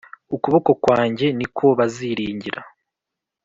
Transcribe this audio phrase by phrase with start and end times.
[0.35, 2.61] Ukuboko kwanjye ni ko baziringira